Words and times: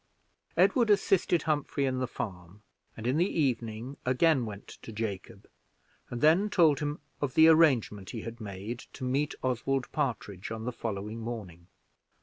Edward 0.57 0.89
assisted 0.89 1.43
Humphrey 1.43 1.85
in 1.85 1.99
the 1.99 2.07
farm, 2.07 2.63
and 2.97 3.05
in 3.05 3.17
the 3.17 3.39
evening 3.39 3.97
again 4.03 4.47
went 4.47 4.67
to 4.67 4.91
Jacob, 4.91 5.47
and 6.09 6.21
then 6.21 6.49
told 6.49 6.79
him 6.79 6.99
of 7.21 7.35
the 7.35 7.47
arrangement 7.47 8.09
he 8.09 8.21
had 8.21 8.41
made 8.41 8.79
to 8.93 9.03
meet 9.05 9.35
Oswald 9.43 9.91
Partridge 9.91 10.49
on 10.49 10.65
the 10.65 10.71
following 10.73 11.19
morning. 11.19 11.67